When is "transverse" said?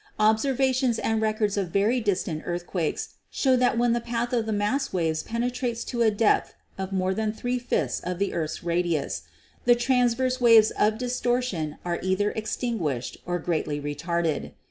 9.75-10.41